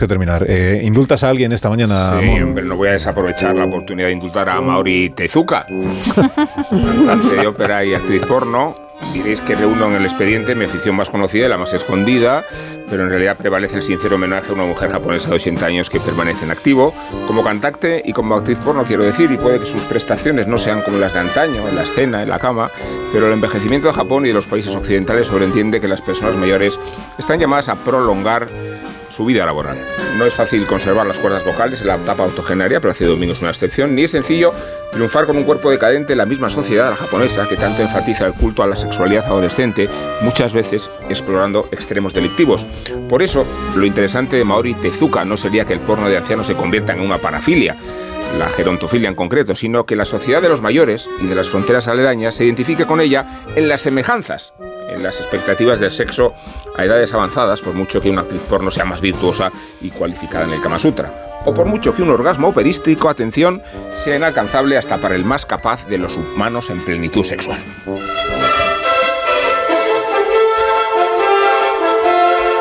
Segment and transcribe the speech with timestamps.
[0.00, 0.44] que terminar.
[0.48, 2.18] Eh, ¿Indultas a alguien esta mañana?
[2.20, 5.66] Sí, hombre, no voy a desaprovechar la oportunidad de indultar a Mauri Tezuka,
[6.70, 8.74] cantante de ópera y actriz porno.
[9.12, 12.44] Diréis que reúno en el expediente mi afición más conocida y la más escondida,
[12.88, 16.00] pero en realidad prevalece el sincero homenaje a una mujer japonesa de 80 años que
[16.00, 16.94] permanece en activo,
[17.26, 20.82] como cantante y como actriz porno, quiero decir, y puede que sus prestaciones no sean
[20.82, 22.70] como las de antaño, en la escena, en la cama,
[23.12, 26.78] pero el envejecimiento de Japón y de los países occidentales sobreentiende que las personas mayores
[27.18, 28.48] están llamadas a prolongar
[29.20, 29.76] su vida laboral.
[30.16, 33.50] No es fácil conservar las cuerdas vocales en la etapa autogenaria, hace Domingo es una
[33.50, 34.54] excepción, ni es sencillo
[34.92, 38.62] triunfar con un cuerpo decadente en la misma sociedad japonesa que tanto enfatiza el culto
[38.62, 39.90] a la sexualidad adolescente,
[40.22, 42.66] muchas veces explorando extremos delictivos.
[43.10, 43.44] Por eso,
[43.76, 47.02] lo interesante de Maori Tezuka no sería que el porno de ancianos se convierta en
[47.02, 47.76] una parafilia,
[48.38, 51.88] la gerontofilia en concreto, sino que la sociedad de los mayores y de las fronteras
[51.88, 54.52] aledañas se identifique con ella en las semejanzas,
[54.90, 56.32] en las expectativas del sexo
[56.76, 60.52] a edades avanzadas, por mucho que una actriz porno sea más virtuosa y cualificada en
[60.52, 61.12] el Kama Sutra.
[61.44, 63.62] O por mucho que un orgasmo operístico, atención,
[63.94, 67.58] sea inalcanzable hasta para el más capaz de los humanos en plenitud sexual.